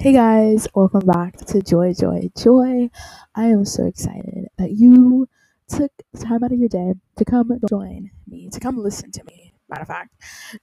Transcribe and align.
Hey 0.00 0.12
guys, 0.12 0.68
welcome 0.76 1.04
back 1.04 1.38
to 1.46 1.60
Joy, 1.60 1.92
Joy, 1.92 2.30
Joy. 2.38 2.88
I 3.34 3.46
am 3.46 3.64
so 3.64 3.84
excited 3.84 4.46
that 4.56 4.70
you 4.70 5.28
took 5.66 5.90
time 6.16 6.44
out 6.44 6.52
of 6.52 6.58
your 6.60 6.68
day 6.68 6.94
to 7.16 7.24
come 7.24 7.58
join 7.68 8.12
me, 8.28 8.48
to 8.50 8.60
come 8.60 8.78
listen 8.78 9.10
to 9.10 9.24
me, 9.24 9.54
matter 9.68 9.82
of 9.82 9.88
fact, 9.88 10.14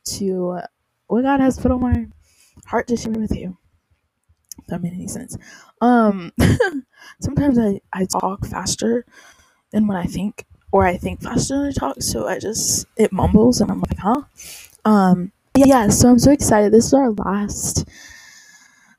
to 0.05 0.61
what 1.07 1.23
God 1.23 1.41
has 1.41 1.59
put 1.59 1.71
on 1.71 1.81
my 1.81 2.07
heart 2.65 2.87
to 2.87 2.95
share 2.95 3.11
with 3.11 3.35
you. 3.35 3.57
If 4.59 4.67
that 4.67 4.81
made 4.81 4.93
any 4.93 5.09
sense. 5.09 5.37
Um, 5.81 6.31
sometimes 7.19 7.59
I, 7.59 7.81
I 7.91 8.05
talk 8.05 8.45
faster 8.45 9.05
than 9.71 9.85
when 9.85 9.97
I 9.97 10.05
think, 10.05 10.45
or 10.71 10.85
I 10.85 10.95
think 10.95 11.21
faster 11.21 11.57
than 11.57 11.67
I 11.67 11.71
talk, 11.71 12.01
so 12.01 12.25
I 12.25 12.39
just, 12.39 12.85
it 12.95 13.11
mumbles 13.11 13.59
and 13.59 13.69
I'm 13.69 13.81
like, 13.81 13.97
huh? 13.99 14.21
Um, 14.85 15.33
yeah, 15.57 15.89
so 15.89 16.09
I'm 16.09 16.19
so 16.19 16.31
excited. 16.31 16.71
This 16.71 16.85
is 16.85 16.93
our 16.93 17.11
last 17.11 17.85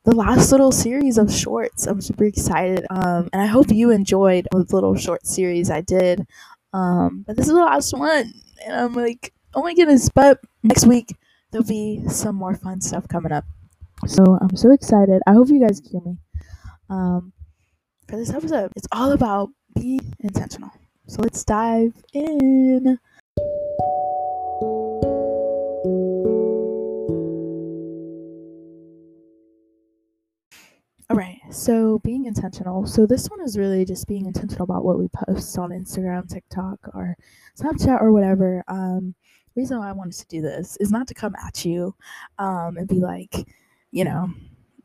the 0.07 0.15
last 0.15 0.53
little 0.53 0.71
series 0.71 1.17
of 1.17 1.29
shorts. 1.29 1.85
I'm 1.85 1.99
super 1.99 2.23
excited. 2.23 2.85
Um, 2.89 3.27
and 3.33 3.41
I 3.41 3.45
hope 3.45 3.69
you 3.69 3.91
enjoyed 3.91 4.47
the 4.51 4.59
little 4.59 4.95
short 4.95 5.27
series 5.27 5.69
I 5.69 5.81
did. 5.81 6.25
Um, 6.71 7.25
but 7.27 7.35
this 7.35 7.47
is 7.47 7.53
the 7.53 7.59
last 7.59 7.91
one. 7.91 8.31
And 8.65 8.73
I'm 8.73 8.93
like, 8.93 9.33
oh 9.53 9.61
my 9.61 9.73
goodness. 9.73 10.07
But 10.07 10.39
next 10.63 10.85
week, 10.85 11.13
there'll 11.51 11.67
be 11.67 12.07
some 12.07 12.37
more 12.37 12.55
fun 12.55 12.79
stuff 12.79 13.05
coming 13.09 13.33
up. 13.33 13.43
So 14.05 14.23
I'm 14.39 14.55
so 14.55 14.71
excited. 14.71 15.21
I 15.27 15.33
hope 15.33 15.49
you 15.49 15.59
guys 15.59 15.81
hear 15.91 15.99
me. 15.99 16.15
Um, 16.89 17.33
for 18.07 18.15
this 18.15 18.29
episode, 18.29 18.71
it's 18.77 18.87
all 18.93 19.11
about 19.11 19.49
being 19.75 20.13
intentional. 20.21 20.71
So 21.07 21.21
let's 21.21 21.43
dive 21.43 21.91
in. 22.13 22.97
So 31.57 31.99
being 31.99 32.25
intentional. 32.25 32.85
So 32.85 33.05
this 33.05 33.27
one 33.27 33.41
is 33.41 33.57
really 33.57 33.83
just 33.83 34.07
being 34.07 34.27
intentional 34.27 34.63
about 34.63 34.85
what 34.85 34.99
we 34.99 35.07
post 35.07 35.57
on 35.57 35.71
Instagram, 35.71 36.29
TikTok, 36.29 36.79
or 36.93 37.17
Snapchat 37.59 38.01
or 38.01 38.11
whatever. 38.11 38.63
Um, 38.67 39.15
reason 39.55 39.79
why 39.79 39.89
I 39.89 39.93
wanted 39.93 40.13
to 40.19 40.27
do 40.27 40.41
this 40.41 40.77
is 40.79 40.91
not 40.91 41.07
to 41.07 41.13
come 41.13 41.35
at 41.35 41.65
you 41.65 41.95
um, 42.37 42.77
and 42.77 42.87
be 42.87 42.99
like, 42.99 43.35
you 43.91 44.03
know, 44.03 44.29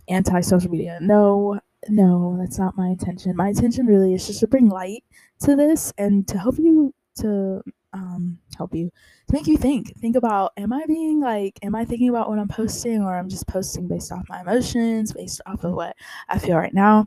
anti 0.09 0.41
social 0.41 0.70
media. 0.70 0.98
No, 1.01 1.61
no, 1.89 2.37
that's 2.41 2.59
not 2.59 2.77
my 2.77 2.89
intention. 2.89 3.36
My 3.36 3.48
intention 3.48 3.86
really 3.86 4.14
is 4.14 4.27
just 4.27 4.41
to 4.41 4.47
bring 4.47 4.69
light 4.69 5.05
to 5.41 5.55
this 5.55 5.92
and 5.98 6.27
to 6.29 6.39
help 6.39 6.59
you 6.59 6.95
to 7.17 7.62
um, 7.92 8.39
help 8.62 8.74
you 8.74 8.91
to 9.28 9.34
make 9.34 9.46
you 9.46 9.56
think. 9.56 9.96
Think 9.98 10.16
about 10.16 10.52
am 10.56 10.72
I 10.72 10.84
being 10.86 11.20
like, 11.20 11.58
am 11.62 11.74
I 11.74 11.84
thinking 11.84 12.08
about 12.08 12.28
what 12.28 12.38
I'm 12.38 12.48
posting 12.48 13.02
or 13.02 13.16
I'm 13.16 13.28
just 13.28 13.46
posting 13.46 13.88
based 13.88 14.12
off 14.12 14.28
my 14.28 14.41
emotions, 14.41 15.12
based 15.12 15.41
off 15.46 15.64
of 15.64 15.74
what 15.74 15.96
I 16.28 16.38
feel 16.38 16.56
right 16.56 16.74
now? 16.74 17.06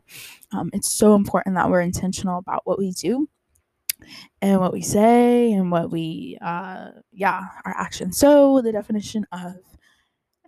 Um, 0.52 0.70
it's 0.72 0.90
so 0.90 1.14
important 1.14 1.56
that 1.56 1.70
we're 1.70 1.80
intentional 1.80 2.38
about 2.38 2.62
what 2.64 2.78
we 2.78 2.92
do 2.92 3.28
and 4.42 4.60
what 4.60 4.72
we 4.72 4.82
say 4.82 5.52
and 5.52 5.70
what 5.70 5.90
we, 5.90 6.38
uh, 6.42 6.88
yeah, 7.12 7.40
our 7.64 7.74
actions. 7.76 8.18
So 8.18 8.60
the 8.60 8.72
definition 8.72 9.26
of 9.32 9.54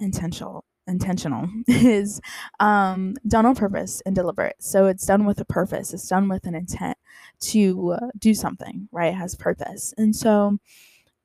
intentional 0.00 0.64
intentional 0.88 1.48
is 1.68 2.20
um, 2.58 3.14
done 3.28 3.46
on 3.46 3.54
purpose 3.54 4.02
and 4.06 4.14
deliberate. 4.16 4.56
So 4.58 4.86
it's 4.86 5.06
done 5.06 5.24
with 5.26 5.38
a 5.40 5.44
purpose. 5.44 5.92
It's 5.92 6.08
done 6.08 6.28
with 6.28 6.46
an 6.46 6.54
intent 6.54 6.96
to 7.40 7.92
uh, 7.92 8.06
do 8.18 8.34
something, 8.34 8.88
right? 8.90 9.12
It 9.12 9.16
has 9.16 9.36
purpose. 9.36 9.94
And 9.96 10.16
so, 10.16 10.58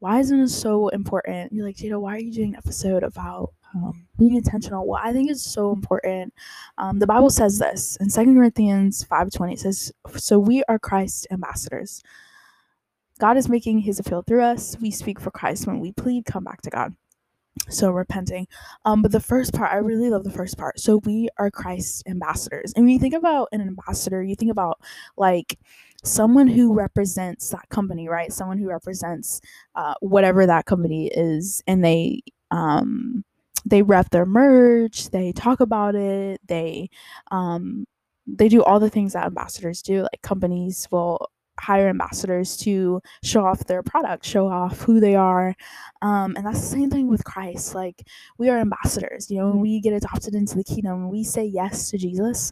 why 0.03 0.19
isn't 0.19 0.37
it 0.37 0.49
so 0.49 0.89
important? 0.89 1.53
You're 1.53 1.65
like, 1.65 1.77
Jada, 1.77 1.97
why 1.97 2.15
are 2.15 2.19
you 2.19 2.29
doing 2.29 2.49
an 2.49 2.55
episode 2.57 3.03
about 3.03 3.53
um, 3.73 4.05
being 4.19 4.35
intentional? 4.35 4.85
Well, 4.85 4.99
I 5.01 5.13
think 5.13 5.31
it's 5.31 5.41
so 5.41 5.71
important. 5.71 6.33
Um, 6.77 6.99
the 6.99 7.07
Bible 7.07 7.29
says 7.29 7.57
this 7.57 7.95
in 8.01 8.09
Second 8.09 8.35
Corinthians 8.35 9.05
5.20. 9.09 9.53
It 9.53 9.59
says, 9.61 9.93
so 10.17 10.37
we 10.37 10.61
are 10.65 10.77
Christ's 10.77 11.25
ambassadors. 11.31 12.03
God 13.19 13.37
is 13.37 13.47
making 13.47 13.79
his 13.79 13.97
appeal 13.97 14.23
through 14.23 14.43
us. 14.43 14.75
We 14.81 14.91
speak 14.91 15.21
for 15.21 15.31
Christ 15.31 15.67
when 15.67 15.79
we 15.79 15.93
plead, 15.93 16.25
come 16.25 16.43
back 16.43 16.61
to 16.63 16.69
God 16.69 16.93
so 17.69 17.91
repenting 17.91 18.47
um 18.83 19.03
but 19.03 19.11
the 19.11 19.19
first 19.19 19.53
part 19.53 19.71
i 19.71 19.77
really 19.77 20.09
love 20.09 20.23
the 20.23 20.31
first 20.31 20.57
part 20.57 20.79
so 20.79 20.97
we 21.05 21.29
are 21.37 21.51
christ's 21.51 22.01
ambassadors 22.07 22.73
and 22.75 22.83
when 22.83 22.91
you 22.91 22.99
think 22.99 23.13
about 23.13 23.47
an 23.51 23.61
ambassador 23.61 24.23
you 24.23 24.35
think 24.35 24.49
about 24.49 24.81
like 25.17 25.59
someone 26.03 26.47
who 26.47 26.73
represents 26.73 27.49
that 27.49 27.67
company 27.69 28.07
right 28.09 28.33
someone 28.33 28.57
who 28.57 28.67
represents 28.67 29.41
uh, 29.75 29.93
whatever 30.01 30.45
that 30.45 30.65
company 30.65 31.07
is 31.07 31.63
and 31.67 31.83
they 31.83 32.21
um 32.51 33.23
they 33.65 33.81
rep 33.81 34.09
their 34.09 34.25
merch 34.25 35.09
they 35.11 35.31
talk 35.31 35.59
about 35.59 35.95
it 35.95 36.41
they 36.47 36.89
um 37.31 37.85
they 38.27 38.49
do 38.49 38.63
all 38.63 38.79
the 38.79 38.89
things 38.89 39.13
that 39.13 39.25
ambassadors 39.25 39.81
do 39.81 40.01
like 40.01 40.21
companies 40.21 40.87
will 40.91 41.29
hire 41.59 41.87
ambassadors 41.87 42.57
to 42.57 43.01
show 43.23 43.45
off 43.45 43.65
their 43.65 43.83
product, 43.83 44.25
show 44.25 44.47
off 44.47 44.81
who 44.81 44.99
they 44.99 45.15
are. 45.15 45.55
Um, 46.01 46.35
and 46.35 46.45
that's 46.45 46.61
the 46.61 46.65
same 46.77 46.89
thing 46.89 47.07
with 47.07 47.23
Christ. 47.23 47.75
Like, 47.75 48.03
we 48.37 48.49
are 48.49 48.57
ambassadors. 48.57 49.29
You 49.29 49.39
know, 49.39 49.49
when 49.49 49.59
we 49.59 49.79
get 49.79 49.93
adopted 49.93 50.35
into 50.35 50.55
the 50.55 50.63
kingdom, 50.63 51.09
we 51.09 51.23
say 51.23 51.45
yes 51.45 51.89
to 51.91 51.97
Jesus, 51.97 52.51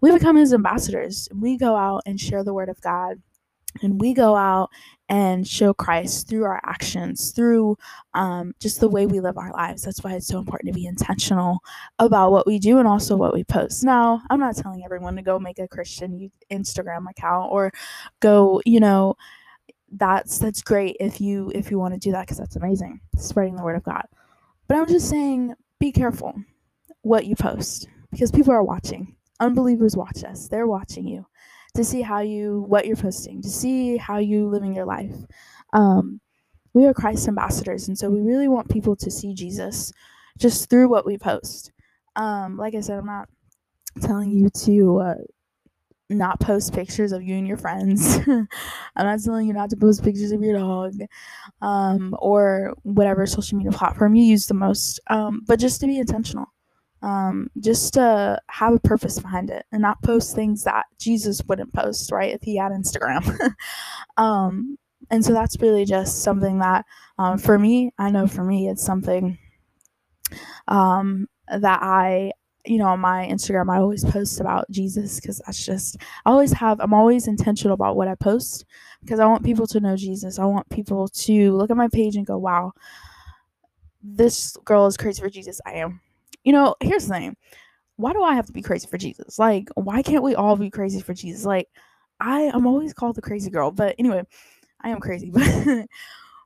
we 0.00 0.12
become 0.12 0.36
his 0.36 0.52
ambassadors. 0.52 1.28
We 1.34 1.56
go 1.56 1.76
out 1.76 2.02
and 2.06 2.20
share 2.20 2.44
the 2.44 2.54
word 2.54 2.68
of 2.68 2.80
God 2.80 3.20
and 3.82 4.00
we 4.00 4.14
go 4.14 4.36
out 4.36 4.70
and 5.08 5.46
show 5.46 5.72
Christ 5.72 6.28
through 6.28 6.44
our 6.44 6.60
actions, 6.64 7.32
through 7.32 7.76
um, 8.14 8.54
just 8.60 8.80
the 8.80 8.88
way 8.88 9.06
we 9.06 9.20
live 9.20 9.38
our 9.38 9.52
lives. 9.52 9.82
That's 9.82 10.02
why 10.02 10.14
it's 10.14 10.26
so 10.26 10.38
important 10.38 10.72
to 10.72 10.78
be 10.78 10.86
intentional 10.86 11.60
about 11.98 12.32
what 12.32 12.46
we 12.46 12.58
do 12.58 12.78
and 12.78 12.86
also 12.86 13.16
what 13.16 13.34
we 13.34 13.44
post. 13.44 13.84
Now, 13.84 14.22
I'm 14.30 14.40
not 14.40 14.56
telling 14.56 14.84
everyone 14.84 15.16
to 15.16 15.22
go 15.22 15.38
make 15.38 15.58
a 15.58 15.68
Christian 15.68 16.30
Instagram 16.50 17.08
account 17.10 17.50
or 17.52 17.72
go, 18.20 18.60
you 18.64 18.80
know, 18.80 19.16
that's 19.92 20.38
that's 20.38 20.62
great 20.62 20.96
if 21.00 21.20
you 21.20 21.50
if 21.52 21.68
you 21.68 21.78
want 21.78 21.94
to 21.94 21.98
do 22.00 22.12
that 22.12 22.22
because 22.22 22.38
that's 22.38 22.54
amazing, 22.54 23.00
spreading 23.16 23.56
the 23.56 23.64
word 23.64 23.76
of 23.76 23.82
God. 23.82 24.04
But 24.68 24.76
I'm 24.76 24.86
just 24.86 25.08
saying, 25.08 25.54
be 25.80 25.90
careful 25.90 26.34
what 27.02 27.26
you 27.26 27.34
post 27.34 27.88
because 28.12 28.30
people 28.30 28.52
are 28.52 28.62
watching. 28.62 29.16
Unbelievers 29.40 29.96
watch 29.96 30.22
us. 30.24 30.48
They're 30.48 30.66
watching 30.66 31.06
you 31.06 31.26
to 31.74 31.84
see 31.84 32.02
how 32.02 32.20
you 32.20 32.64
what 32.68 32.86
you're 32.86 32.96
posting, 32.96 33.42
to 33.42 33.48
see 33.48 33.96
how 33.96 34.18
you 34.18 34.48
living 34.48 34.74
your 34.74 34.86
life. 34.86 35.14
Um, 35.72 36.20
we 36.74 36.86
are 36.86 36.94
Christ 36.94 37.26
ambassadors, 37.26 37.88
and 37.88 37.98
so 37.98 38.10
we 38.10 38.20
really 38.20 38.48
want 38.48 38.68
people 38.68 38.94
to 38.96 39.10
see 39.10 39.34
Jesus 39.34 39.92
just 40.38 40.70
through 40.70 40.88
what 40.88 41.06
we 41.06 41.18
post. 41.18 41.72
Um, 42.16 42.56
like 42.56 42.74
I 42.74 42.80
said, 42.80 42.98
I'm 42.98 43.06
not 43.06 43.28
telling 44.00 44.30
you 44.30 44.50
to 44.50 44.98
uh, 44.98 45.14
not 46.08 46.40
post 46.40 46.72
pictures 46.74 47.12
of 47.12 47.22
you 47.22 47.36
and 47.36 47.46
your 47.46 47.56
friends. 47.56 48.18
I'm 48.26 48.46
not 48.96 49.20
telling 49.22 49.46
you 49.46 49.52
not 49.52 49.70
to 49.70 49.76
post 49.76 50.04
pictures 50.04 50.32
of 50.32 50.42
your 50.42 50.58
dog 50.58 50.94
um, 51.62 52.14
or 52.18 52.74
whatever 52.82 53.26
social 53.26 53.58
media 53.58 53.72
platform 53.72 54.14
you 54.14 54.24
use 54.24 54.46
the 54.46 54.54
most, 54.54 55.00
um, 55.08 55.42
but 55.46 55.58
just 55.58 55.80
to 55.80 55.86
be 55.86 55.98
intentional 55.98 56.46
um, 57.02 57.50
just 57.60 57.94
to 57.94 58.40
have 58.48 58.74
a 58.74 58.80
purpose 58.80 59.18
behind 59.18 59.50
it 59.50 59.64
and 59.72 59.80
not 59.80 60.02
post 60.02 60.34
things 60.34 60.64
that 60.64 60.86
Jesus 60.98 61.42
wouldn't 61.46 61.72
post, 61.72 62.12
right? 62.12 62.34
If 62.34 62.42
he 62.42 62.56
had 62.56 62.72
Instagram. 62.72 63.54
um, 64.16 64.78
and 65.10 65.24
so 65.24 65.32
that's 65.32 65.60
really 65.60 65.84
just 65.84 66.22
something 66.22 66.58
that, 66.58 66.84
um, 67.18 67.38
for 67.38 67.58
me, 67.58 67.92
I 67.98 68.10
know 68.10 68.26
for 68.26 68.44
me, 68.44 68.68
it's 68.68 68.84
something 68.84 69.38
um, 70.68 71.26
that 71.48 71.82
I, 71.82 72.32
you 72.66 72.76
know, 72.76 72.88
on 72.88 73.00
my 73.00 73.26
Instagram, 73.26 73.72
I 73.72 73.78
always 73.78 74.04
post 74.04 74.40
about 74.40 74.70
Jesus 74.70 75.18
because 75.18 75.40
that's 75.46 75.64
just, 75.64 75.96
I 76.26 76.30
always 76.30 76.52
have, 76.52 76.78
I'm 76.80 76.92
always 76.92 77.26
intentional 77.26 77.74
about 77.74 77.96
what 77.96 78.08
I 78.08 78.14
post 78.14 78.66
because 79.00 79.18
I 79.18 79.26
want 79.26 79.44
people 79.44 79.66
to 79.68 79.80
know 79.80 79.96
Jesus. 79.96 80.38
I 80.38 80.44
want 80.44 80.68
people 80.68 81.08
to 81.08 81.56
look 81.56 81.70
at 81.70 81.76
my 81.76 81.88
page 81.88 82.16
and 82.16 82.26
go, 82.26 82.36
wow, 82.36 82.72
this 84.02 84.56
girl 84.64 84.86
is 84.86 84.98
crazy 84.98 85.22
for 85.22 85.30
Jesus. 85.30 85.60
I 85.66 85.72
am 85.74 86.00
you 86.44 86.52
know, 86.52 86.74
here's 86.80 87.06
the 87.06 87.14
thing. 87.14 87.36
Why 87.96 88.12
do 88.12 88.22
I 88.22 88.34
have 88.34 88.46
to 88.46 88.52
be 88.52 88.62
crazy 88.62 88.86
for 88.86 88.98
Jesus? 88.98 89.38
Like, 89.38 89.68
why 89.74 90.02
can't 90.02 90.22
we 90.22 90.34
all 90.34 90.56
be 90.56 90.70
crazy 90.70 91.00
for 91.00 91.14
Jesus? 91.14 91.44
Like, 91.44 91.68
I 92.18 92.42
am 92.42 92.66
always 92.66 92.94
called 92.94 93.16
the 93.16 93.22
crazy 93.22 93.50
girl, 93.50 93.70
but 93.70 93.94
anyway, 93.98 94.24
I 94.80 94.90
am 94.90 95.00
crazy. 95.00 95.32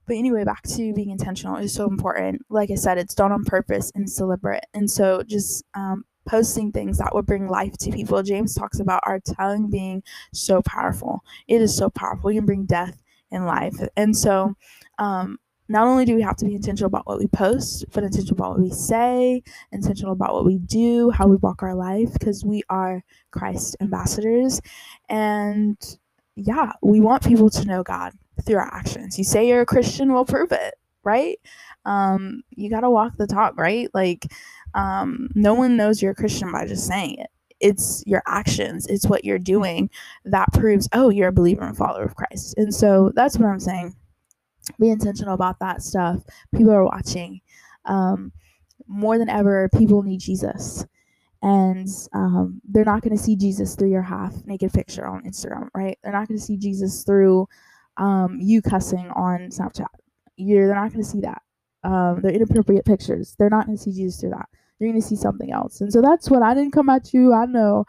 But 0.06 0.16
anyway, 0.16 0.44
back 0.44 0.62
to 0.62 0.92
being 0.92 1.10
intentional 1.10 1.56
is 1.56 1.72
so 1.72 1.88
important. 1.88 2.44
Like 2.50 2.70
I 2.70 2.74
said, 2.74 2.98
it's 2.98 3.14
done 3.14 3.32
on 3.32 3.44
purpose 3.44 3.90
and 3.94 4.04
it's 4.04 4.16
deliberate. 4.16 4.64
And 4.74 4.90
so 4.90 5.22
just 5.22 5.64
um, 5.74 6.04
posting 6.26 6.72
things 6.72 6.98
that 6.98 7.14
would 7.14 7.26
bring 7.26 7.48
life 7.48 7.76
to 7.78 7.90
people. 7.90 8.22
James 8.22 8.54
talks 8.54 8.80
about 8.80 9.02
our 9.06 9.20
tongue 9.20 9.70
being 9.70 10.02
so 10.32 10.60
powerful. 10.62 11.20
It 11.48 11.62
is 11.62 11.74
so 11.74 11.88
powerful. 11.88 12.30
You 12.30 12.40
can 12.40 12.46
bring 12.46 12.66
death 12.66 13.02
in 13.30 13.46
life. 13.46 13.76
And 13.96 14.14
so 14.14 14.54
um, 14.98 15.38
not 15.68 15.86
only 15.86 16.04
do 16.04 16.14
we 16.14 16.22
have 16.22 16.36
to 16.36 16.44
be 16.44 16.54
intentional 16.54 16.88
about 16.88 17.06
what 17.06 17.18
we 17.18 17.26
post, 17.28 17.86
but 17.92 18.04
intentional 18.04 18.34
about 18.34 18.50
what 18.52 18.60
we 18.60 18.70
say, 18.70 19.42
intentional 19.72 20.12
about 20.12 20.34
what 20.34 20.44
we 20.44 20.58
do, 20.58 21.10
how 21.10 21.26
we 21.26 21.36
walk 21.36 21.62
our 21.62 21.74
life, 21.74 22.12
because 22.12 22.44
we 22.44 22.62
are 22.68 23.02
Christ 23.30 23.76
ambassadors. 23.80 24.60
And 25.08 25.76
yeah, 26.36 26.72
we 26.82 27.00
want 27.00 27.24
people 27.24 27.50
to 27.50 27.64
know 27.64 27.82
God 27.82 28.12
through 28.44 28.56
our 28.56 28.74
actions. 28.74 29.18
You 29.18 29.24
say 29.24 29.48
you're 29.48 29.62
a 29.62 29.66
Christian, 29.66 30.12
we'll 30.12 30.24
prove 30.24 30.52
it, 30.52 30.74
right? 31.04 31.38
Um, 31.84 32.42
you 32.50 32.70
got 32.70 32.80
to 32.80 32.90
walk 32.90 33.16
the 33.16 33.26
talk, 33.26 33.56
right? 33.58 33.88
Like, 33.94 34.26
Um, 34.74 35.28
no 35.36 35.54
one 35.54 35.76
knows 35.76 36.02
you're 36.02 36.10
a 36.12 36.16
Christian 36.16 36.50
by 36.50 36.66
just 36.66 36.86
saying 36.86 37.18
it. 37.18 37.30
It's 37.60 38.02
your 38.06 38.22
actions, 38.26 38.86
it's 38.88 39.06
what 39.06 39.24
you're 39.24 39.38
doing 39.38 39.88
that 40.24 40.52
proves, 40.52 40.88
oh, 40.92 41.10
you're 41.10 41.28
a 41.28 41.32
believer 41.32 41.62
and 41.62 41.76
follower 41.76 42.02
of 42.02 42.16
Christ. 42.16 42.54
And 42.56 42.74
so 42.74 43.12
that's 43.14 43.38
what 43.38 43.48
I'm 43.48 43.60
saying. 43.60 43.94
Be 44.78 44.90
intentional 44.90 45.34
about 45.34 45.58
that 45.60 45.82
stuff. 45.82 46.22
People 46.54 46.72
are 46.72 46.84
watching. 46.84 47.40
Um, 47.84 48.32
more 48.86 49.18
than 49.18 49.28
ever, 49.28 49.68
people 49.76 50.02
need 50.02 50.20
Jesus. 50.20 50.86
And 51.42 51.88
um, 52.14 52.60
they're 52.64 52.84
not 52.84 53.02
going 53.02 53.16
to 53.16 53.22
see 53.22 53.36
Jesus 53.36 53.76
through 53.76 53.90
your 53.90 54.02
half 54.02 54.34
naked 54.46 54.72
picture 54.72 55.06
on 55.06 55.24
Instagram, 55.24 55.68
right? 55.74 55.98
They're 56.02 56.12
not 56.12 56.26
going 56.26 56.38
to 56.38 56.44
see 56.44 56.56
Jesus 56.56 57.04
through 57.04 57.46
um, 57.98 58.38
you 58.40 58.62
cussing 58.62 59.10
on 59.10 59.50
Snapchat. 59.50 59.86
You're, 60.36 60.66
they're 60.66 60.74
not 60.74 60.92
going 60.92 61.04
to 61.04 61.10
see 61.10 61.20
that. 61.20 61.42
Um, 61.84 62.20
they're 62.22 62.32
inappropriate 62.32 62.86
pictures. 62.86 63.36
They're 63.38 63.50
not 63.50 63.66
going 63.66 63.76
to 63.76 63.82
see 63.82 63.92
Jesus 63.92 64.20
through 64.20 64.30
that. 64.30 64.48
You're 64.78 64.90
going 64.90 65.00
to 65.00 65.06
see 65.06 65.16
something 65.16 65.52
else. 65.52 65.82
And 65.82 65.92
so 65.92 66.00
that's 66.00 66.30
what 66.30 66.42
I 66.42 66.54
didn't 66.54 66.72
come 66.72 66.88
at 66.88 67.12
you. 67.12 67.34
I 67.34 67.44
know 67.44 67.84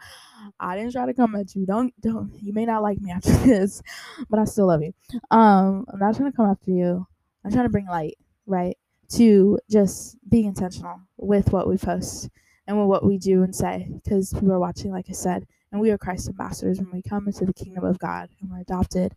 I 0.58 0.76
didn't 0.76 0.92
try 0.92 1.06
to 1.06 1.14
come 1.14 1.34
at 1.34 1.54
you. 1.54 1.66
Don't 1.66 1.92
don't. 2.00 2.32
You 2.40 2.52
may 2.52 2.64
not 2.64 2.82
like 2.82 3.00
me 3.00 3.10
after 3.10 3.30
this, 3.46 3.82
but 4.28 4.38
I 4.38 4.44
still 4.44 4.66
love 4.66 4.82
you. 4.82 4.92
Um, 5.30 5.84
I'm 5.92 5.98
not 5.98 6.16
trying 6.16 6.30
to 6.30 6.36
come 6.36 6.46
after 6.46 6.70
you. 6.70 7.06
I'm 7.44 7.52
trying 7.52 7.66
to 7.66 7.70
bring 7.70 7.86
light, 7.86 8.18
right, 8.46 8.76
to 9.10 9.58
just 9.70 10.16
being 10.28 10.46
intentional 10.46 11.00
with 11.16 11.52
what 11.52 11.68
we 11.68 11.76
post 11.76 12.28
and 12.66 12.78
with 12.78 12.88
what 12.88 13.04
we 13.04 13.18
do 13.18 13.42
and 13.42 13.54
say, 13.54 13.88
because 13.92 14.32
people 14.32 14.52
are 14.52 14.58
watching, 14.58 14.90
like 14.90 15.06
I 15.08 15.12
said, 15.12 15.46
and 15.70 15.80
we 15.80 15.90
are 15.90 15.98
Christ 15.98 16.28
ambassadors 16.28 16.80
when 16.80 16.90
we 16.90 17.02
come 17.02 17.26
into 17.28 17.44
the 17.44 17.52
kingdom 17.52 17.84
of 17.84 17.98
God 17.98 18.28
and 18.40 18.50
we're 18.50 18.60
adopted, 18.60 19.14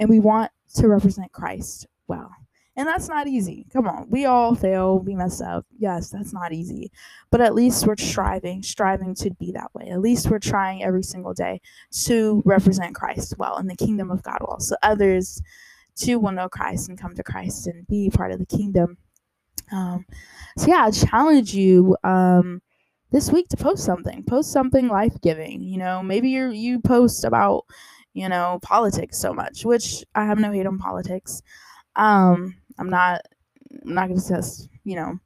and 0.00 0.08
we 0.08 0.20
want 0.20 0.50
to 0.76 0.88
represent 0.88 1.32
Christ 1.32 1.86
well. 2.06 2.30
And 2.78 2.86
that's 2.86 3.08
not 3.08 3.26
easy. 3.26 3.66
Come 3.72 3.88
on. 3.88 4.06
We 4.08 4.26
all 4.26 4.54
fail. 4.54 5.00
We 5.00 5.16
mess 5.16 5.40
up. 5.40 5.66
Yes, 5.76 6.10
that's 6.10 6.32
not 6.32 6.52
easy. 6.52 6.92
But 7.28 7.40
at 7.40 7.52
least 7.52 7.84
we're 7.84 7.96
striving, 7.96 8.62
striving 8.62 9.16
to 9.16 9.30
be 9.32 9.50
that 9.50 9.74
way. 9.74 9.88
At 9.88 10.00
least 10.00 10.30
we're 10.30 10.38
trying 10.38 10.84
every 10.84 11.02
single 11.02 11.34
day 11.34 11.60
to 12.04 12.40
represent 12.46 12.94
Christ 12.94 13.34
well 13.36 13.58
in 13.58 13.66
the 13.66 13.74
kingdom 13.74 14.12
of 14.12 14.22
God 14.22 14.38
well. 14.46 14.60
So 14.60 14.76
others 14.84 15.42
too 15.96 16.20
will 16.20 16.30
know 16.30 16.48
Christ 16.48 16.88
and 16.88 16.96
come 16.96 17.16
to 17.16 17.22
Christ 17.24 17.66
and 17.66 17.84
be 17.88 18.10
part 18.10 18.30
of 18.30 18.38
the 18.38 18.46
kingdom. 18.46 18.96
Um, 19.72 20.06
so 20.56 20.68
yeah, 20.68 20.84
I 20.84 20.92
challenge 20.92 21.52
you 21.54 21.96
um, 22.04 22.62
this 23.10 23.32
week 23.32 23.48
to 23.48 23.56
post 23.56 23.84
something. 23.84 24.22
Post 24.22 24.52
something 24.52 24.86
life 24.86 25.20
giving. 25.20 25.62
You 25.62 25.78
know, 25.78 26.00
maybe 26.00 26.30
you 26.30 26.50
you 26.50 26.78
post 26.80 27.24
about 27.24 27.64
you 28.14 28.28
know 28.28 28.60
politics 28.62 29.18
so 29.18 29.34
much, 29.34 29.64
which 29.64 30.04
I 30.14 30.26
have 30.26 30.38
no 30.38 30.52
hate 30.52 30.66
on 30.66 30.78
politics. 30.78 31.42
Um, 31.96 32.54
I'm 32.78 32.90
not 32.90 33.22
I'm 33.86 33.94
not 33.94 34.02
gonna 34.02 34.14
discuss, 34.14 34.68
you 34.84 34.96
know, 34.96 35.18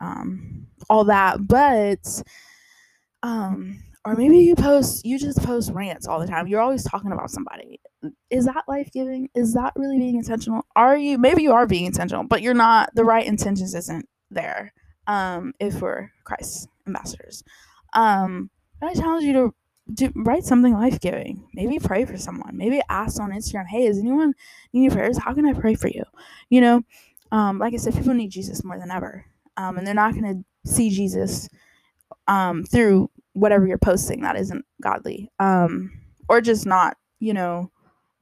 um, 0.00 0.66
all 0.90 1.04
that, 1.04 1.46
but 1.46 2.22
um, 3.22 3.82
or 4.04 4.14
maybe 4.14 4.38
you 4.38 4.54
post 4.54 5.04
you 5.04 5.18
just 5.18 5.42
post 5.42 5.70
rants 5.72 6.06
all 6.06 6.20
the 6.20 6.26
time. 6.26 6.46
You're 6.46 6.60
always 6.60 6.84
talking 6.84 7.12
about 7.12 7.30
somebody. 7.30 7.80
Is 8.30 8.46
that 8.46 8.64
life 8.68 8.90
giving? 8.92 9.28
Is 9.34 9.54
that 9.54 9.72
really 9.76 9.98
being 9.98 10.16
intentional? 10.16 10.66
Are 10.76 10.96
you 10.96 11.18
maybe 11.18 11.42
you 11.42 11.52
are 11.52 11.66
being 11.66 11.86
intentional, 11.86 12.24
but 12.24 12.42
you're 12.42 12.54
not 12.54 12.94
the 12.94 13.04
right 13.04 13.26
intentions 13.26 13.74
isn't 13.74 14.08
there. 14.30 14.72
Um, 15.06 15.54
if 15.58 15.80
we're 15.80 16.10
Christ 16.24 16.68
ambassadors. 16.86 17.42
Um, 17.94 18.50
I 18.82 18.94
challenge 18.94 19.24
you 19.24 19.32
to 19.32 19.54
do 19.92 20.12
write 20.14 20.44
something 20.44 20.74
life 20.74 21.00
giving. 21.00 21.48
Maybe 21.54 21.78
pray 21.78 22.04
for 22.04 22.16
someone. 22.16 22.56
Maybe 22.56 22.80
ask 22.88 23.20
on 23.20 23.30
Instagram, 23.30 23.66
hey, 23.66 23.86
is 23.86 23.98
anyone 23.98 24.34
need 24.72 24.92
prayers? 24.92 25.18
How 25.18 25.34
can 25.34 25.46
I 25.46 25.54
pray 25.54 25.74
for 25.74 25.88
you? 25.88 26.04
You 26.50 26.60
know, 26.60 26.82
um, 27.32 27.58
like 27.58 27.74
I 27.74 27.78
said, 27.78 27.94
people 27.94 28.14
need 28.14 28.30
Jesus 28.30 28.64
more 28.64 28.78
than 28.78 28.90
ever. 28.90 29.24
Um, 29.56 29.78
and 29.78 29.86
they're 29.86 29.94
not 29.94 30.14
going 30.14 30.44
to 30.64 30.70
see 30.70 30.90
Jesus 30.90 31.48
um, 32.26 32.64
through 32.64 33.10
whatever 33.32 33.66
you're 33.66 33.78
posting 33.78 34.22
that 34.22 34.36
isn't 34.36 34.64
godly 34.82 35.30
um, 35.38 35.90
or 36.28 36.40
just 36.40 36.66
not, 36.66 36.96
you 37.20 37.32
know, 37.32 37.70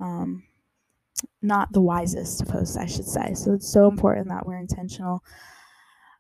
um, 0.01 0.45
not 1.43 1.73
the 1.73 1.81
wisest 1.81 2.39
to 2.39 2.47
post, 2.47 2.77
I 2.77 2.87
should 2.87 3.07
say. 3.07 3.35
So 3.35 3.53
it's 3.53 3.69
so 3.69 3.89
important 3.89 4.29
that 4.29 4.47
we're 4.47 4.59
intentional 4.59 5.23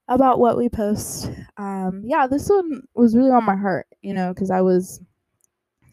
about 0.08 0.38
what 0.38 0.56
we 0.56 0.68
post. 0.68 1.30
Um, 1.56 2.02
yeah, 2.04 2.26
this 2.26 2.48
one 2.48 2.82
was 2.94 3.16
really 3.16 3.30
on 3.30 3.44
my 3.44 3.56
heart, 3.56 3.86
you 4.02 4.14
know, 4.14 4.32
because 4.32 4.50
I 4.50 4.60
was 4.60 5.00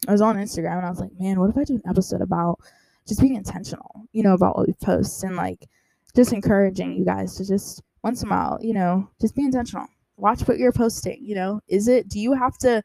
I 0.08 0.12
was 0.12 0.20
on 0.20 0.36
Instagram 0.36 0.78
and 0.78 0.86
I 0.86 0.90
was 0.90 1.00
like, 1.00 1.12
man, 1.18 1.40
what 1.40 1.50
if 1.50 1.56
I 1.56 1.64
do 1.64 1.74
an 1.74 1.82
episode 1.88 2.20
about 2.20 2.58
just 3.06 3.20
being 3.20 3.34
intentional, 3.34 4.06
you 4.12 4.22
know, 4.22 4.34
about 4.34 4.56
what 4.56 4.66
we 4.66 4.74
post 4.82 5.22
and 5.24 5.36
like 5.36 5.66
just 6.14 6.32
encouraging 6.32 6.94
you 6.94 7.04
guys 7.04 7.36
to 7.36 7.46
just 7.46 7.82
once 8.02 8.22
in 8.22 8.28
a 8.28 8.30
while, 8.30 8.58
you 8.60 8.74
know, 8.74 9.08
just 9.20 9.34
be 9.34 9.42
intentional. 9.42 9.86
Watch 10.16 10.42
what 10.42 10.58
you're 10.58 10.72
posting, 10.72 11.18
you 11.22 11.34
know. 11.34 11.60
Is 11.68 11.88
it 11.88 12.08
do 12.08 12.20
you 12.20 12.32
have 12.32 12.56
to 12.58 12.82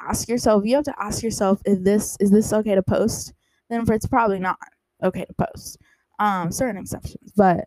ask 0.00 0.28
yourself, 0.28 0.64
you 0.64 0.76
have 0.76 0.84
to 0.84 0.94
ask 1.02 1.22
yourself 1.22 1.60
if 1.66 1.82
this 1.82 2.16
is 2.20 2.30
this 2.30 2.52
okay 2.52 2.74
to 2.74 2.82
post? 2.82 3.32
Then 3.68 3.84
it's 3.88 4.06
probably 4.06 4.38
not 4.38 4.56
okay 5.02 5.24
to 5.24 5.34
post. 5.34 5.78
Um, 6.18 6.50
certain 6.50 6.80
exceptions. 6.80 7.32
But 7.36 7.66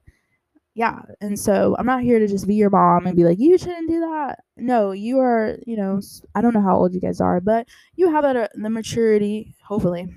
yeah, 0.76 1.02
and 1.22 1.40
so 1.40 1.76
I'm 1.78 1.86
not 1.86 2.02
here 2.02 2.18
to 2.18 2.28
just 2.28 2.48
be 2.48 2.56
your 2.56 2.72
mom 2.72 3.06
and 3.06 3.16
be 3.16 3.24
like, 3.24 3.40
you 3.40 3.58
shouldn't 3.58 3.90
do 3.90 4.00
that. 4.00 4.40
No, 4.58 4.92
you 4.92 5.20
are, 5.20 5.58
you 5.68 5.78
know, 5.78 6.02
I 6.34 6.42
don't 6.42 6.54
know 6.54 6.62
how 6.62 6.76
old 6.76 6.94
you 6.96 7.00
guys 7.00 7.22
are, 7.22 7.40
but 7.40 7.68
you 7.96 8.10
have 8.12 8.24
that, 8.24 8.36
uh, 8.36 8.48
the 8.56 8.70
maturity, 8.72 9.56
hopefully, 9.64 10.08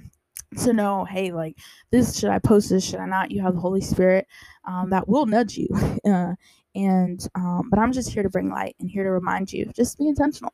to 0.62 0.72
know, 0.72 1.04
hey, 1.04 1.30
like, 1.30 1.58
this 1.90 2.18
should 2.18 2.30
I 2.30 2.38
post 2.38 2.70
this, 2.70 2.84
should 2.84 3.00
I 3.00 3.06
not? 3.06 3.30
You 3.30 3.42
have 3.42 3.54
the 3.54 3.60
Holy 3.60 3.82
Spirit 3.82 4.26
um, 4.64 4.88
that 4.90 5.08
will 5.08 5.26
nudge 5.26 5.56
you. 5.56 5.68
Uh, 6.06 6.34
and, 6.76 7.26
um, 7.34 7.68
but 7.68 7.80
I'm 7.80 7.90
just 7.90 8.10
here 8.10 8.22
to 8.22 8.28
bring 8.30 8.48
light 8.48 8.76
and 8.78 8.88
here 8.88 9.02
to 9.02 9.10
remind 9.10 9.52
you, 9.52 9.72
just 9.74 9.98
be 9.98 10.06
intentional. 10.06 10.52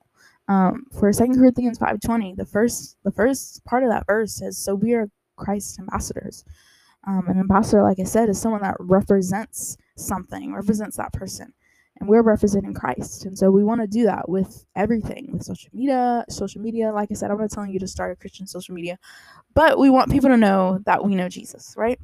Um, 0.49 0.87
for 0.99 1.13
Second 1.13 1.35
Corinthians 1.35 1.79
5.20, 1.79 2.37
the 2.37 2.47
first, 2.47 2.97
the 3.05 3.11
first 3.11 3.63
part 3.67 3.83
of 3.83 3.91
that 3.91 4.07
verse 4.07 4.35
says, 4.35 4.57
so 4.57 4.75
we 4.75 4.95
are 4.95 5.11
Christ's 5.37 5.79
ambassadors. 5.79 6.45
Um, 7.07 7.27
an 7.29 7.39
ambassador, 7.39 7.83
like 7.83 7.99
I 7.99 8.05
said, 8.05 8.29
is 8.29 8.41
someone 8.41 8.63
that 8.63 8.77
represents 8.79 9.77
something, 9.97 10.55
represents 10.55 10.97
that 10.97 11.13
person. 11.13 11.53
And 11.99 12.09
we're 12.09 12.23
representing 12.23 12.75
Christ. 12.75 13.27
And 13.27 13.37
so 13.37 13.51
we 13.51 13.63
want 13.63 13.81
to 13.81 13.87
do 13.87 14.05
that 14.05 14.29
with 14.29 14.65
everything, 14.75 15.31
with 15.33 15.45
social 15.45 15.71
media, 15.73 16.25
social 16.29 16.61
media. 16.61 16.93
Like 16.93 17.11
I 17.11 17.15
said, 17.15 17.31
I'm 17.31 17.39
not 17.39 17.51
telling 17.51 17.71
you 17.71 17.79
to 17.81 17.87
start 17.87 18.13
a 18.13 18.17
Christian 18.17 18.47
social 18.47 18.75
media, 18.75 18.99
but 19.55 19.79
we 19.79 19.91
want 19.91 20.11
people 20.11 20.31
to 20.31 20.37
know 20.37 20.81
that 20.87 21.05
we 21.05 21.15
know 21.15 21.29
Jesus, 21.29 21.75
right? 21.77 22.01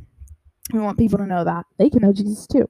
We 0.72 0.80
want 0.80 0.98
people 0.98 1.18
to 1.18 1.26
know 1.26 1.42
that 1.44 1.66
they 1.78 1.90
can 1.90 2.02
know 2.02 2.12
Jesus 2.12 2.46
too. 2.46 2.68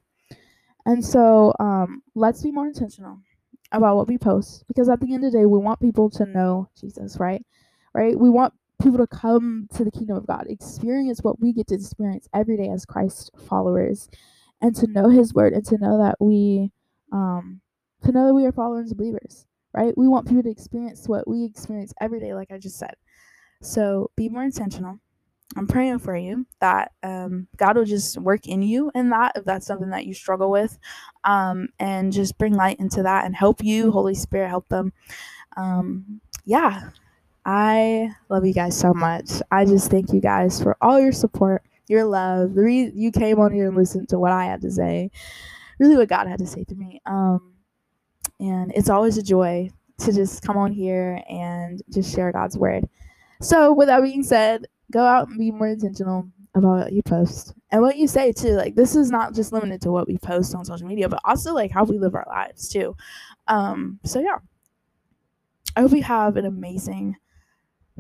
And 0.87 1.05
so 1.05 1.53
um, 1.59 2.03
let's 2.15 2.43
be 2.43 2.53
more 2.53 2.67
intentional 2.67 3.19
about 3.73 3.97
what 3.97 4.09
we 4.09 4.17
post 4.17 4.65
because 4.69 4.89
at 4.89 5.01
the 5.01 5.13
end 5.13 5.25
of 5.25 5.33
the 5.33 5.39
day, 5.39 5.45
we 5.45 5.59
want 5.59 5.81
people 5.81 6.09
to 6.11 6.25
know 6.25 6.71
Jesus, 6.81 7.19
right? 7.19 7.45
Right? 7.93 8.19
We 8.19 8.31
want 8.31 8.55
people 8.83 8.99
to 8.99 9.07
come 9.07 9.69
to 9.75 9.85
the 9.85 9.91
kingdom 9.91 10.17
of 10.17 10.27
God, 10.27 10.47
experience 10.49 11.21
what 11.23 11.41
we 11.41 11.53
get 11.53 11.69
to 11.69 11.75
experience 11.75 12.29
every 12.35 12.57
day 12.57 12.69
as 12.69 12.85
Christ 12.85 13.31
followers, 13.49 14.09
and 14.61 14.75
to 14.77 14.87
know 14.87 15.09
His 15.09 15.35
word, 15.35 15.53
and 15.53 15.65
to 15.67 15.79
know 15.79 15.99
that 15.99 16.17
we, 16.21 16.71
um, 17.13 17.61
to 18.05 18.13
know 18.13 18.27
that 18.27 18.35
we 18.35 18.47
are 18.47 18.53
followers 18.53 18.91
and 18.91 18.99
believers, 18.99 19.47
right? 19.75 19.97
We 19.97 20.09
want 20.09 20.29
people 20.29 20.45
to 20.45 20.51
experience 20.51 21.09
what 21.09 21.29
we 21.29 21.45
experience 21.45 21.93
every 22.01 22.21
day, 22.21 22.35
like 22.35 22.51
I 22.53 22.59
just 22.59 22.79
said. 22.79 22.95
So 23.63 24.11
be 24.17 24.29
more 24.29 24.45
intentional. 24.45 25.01
I'm 25.57 25.67
praying 25.67 26.01
for 26.01 26.17
you 26.17 26.47
that 26.61 26.93
um, 27.03 27.49
God 27.57 27.77
will 27.77 27.85
just 27.87 28.19
work 28.19 28.47
in 28.47 28.63
you 28.63 28.91
in 28.95 29.11
that 29.11 29.33
if 29.35 29.45
that's 29.45 29.67
something 29.67 29.91
that 29.91 30.07
you 30.07 30.15
struggle 30.15 30.51
with, 30.51 30.79
um, 31.25 31.69
and 31.79 32.13
just 32.13 32.39
bring 32.39 32.55
light 32.55 32.79
into 32.79 33.03
that 33.03 33.25
and 33.25 33.35
help 33.35 33.65
you. 33.65 33.91
Holy 33.91 34.15
Spirit, 34.15 34.49
help 34.49 34.69
them. 34.69 34.93
Um, 35.57 36.21
yeah, 36.45 36.91
I 37.49 38.11
love 38.29 38.45
you 38.45 38.53
guys 38.53 38.79
so 38.79 38.93
much. 38.93 39.41
I 39.51 39.65
just 39.65 39.91
thank 39.91 40.13
you 40.13 40.21
guys 40.21 40.63
for 40.63 40.77
all 40.83 41.01
your 41.01 41.13
support, 41.13 41.63
your 41.89 42.05
love. 42.05 42.53
The 42.53 42.63
reason 42.63 42.93
you 42.95 43.11
came 43.11 43.41
on 43.41 43.55
here 43.55 43.67
and 43.69 43.75
listened 43.75 44.11
to 44.11 44.19
what 44.19 44.33
I 44.33 44.45
had 44.45 44.61
to 44.61 44.71
say, 44.71 45.11
really 45.79 45.97
what 45.97 46.11
God 46.11 46.27
had 46.27 46.41
to 46.41 46.47
say 46.47 46.65
to 46.65 46.75
me. 46.75 47.01
Um, 47.07 47.55
and 48.39 48.71
it's 48.75 48.91
always 48.91 49.17
a 49.17 49.23
joy 49.23 49.71
to 50.01 50.13
just 50.13 50.43
come 50.43 50.59
on 50.59 50.73
here 50.73 51.23
and 51.27 51.83
just 51.89 52.15
share 52.15 52.31
God's 52.33 52.59
word. 52.59 52.87
So, 53.41 53.73
with 53.73 53.89
that 53.89 54.03
being 54.03 54.25
said, 54.25 54.67
go 54.93 55.07
out 55.07 55.29
and 55.29 55.39
be 55.39 55.51
more 55.51 55.69
intentional 55.69 56.29
about 56.55 56.81
what 56.81 56.93
you 56.93 57.03
post 57.03 57.55
and 57.71 57.81
what 57.81 57.97
you 57.97 58.07
say 58.09 58.31
too. 58.31 58.57
Like 58.57 58.75
this 58.75 58.95
is 58.95 59.11
not 59.11 59.33
just 59.33 59.55
limited 59.55 59.81
to 59.83 59.91
what 59.91 60.07
we 60.07 60.19
post 60.19 60.55
on 60.55 60.67
social 60.67 60.87
media, 60.87 61.09
but 61.09 61.23
also 61.25 61.55
like 61.55 61.71
how 61.71 61.85
we 61.85 61.99
live 61.99 62.15
our 62.15 62.27
lives 62.29 62.69
too. 62.69 62.95
Um, 63.47 64.01
so 64.05 64.21
yeah. 64.21 64.37
I 65.75 65.81
hope 65.81 65.93
you 65.93 66.03
have 66.03 66.37
an 66.37 66.45
amazing 66.45 67.17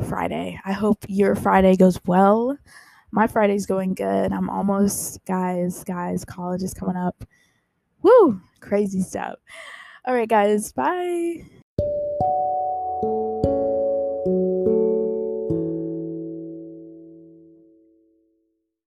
Friday. 0.06 0.60
I 0.64 0.72
hope 0.72 1.04
your 1.08 1.34
Friday 1.34 1.76
goes 1.76 1.98
well. 2.06 2.56
My 3.10 3.26
Friday's 3.26 3.66
going 3.66 3.94
good. 3.94 4.32
I'm 4.32 4.50
almost, 4.50 5.24
guys, 5.26 5.82
guys, 5.84 6.24
college 6.24 6.62
is 6.62 6.74
coming 6.74 6.96
up. 6.96 7.24
Woo! 8.02 8.40
Crazy 8.60 9.02
stuff. 9.02 9.36
All 10.04 10.14
right, 10.14 10.28
guys, 10.28 10.72
bye. 10.72 11.42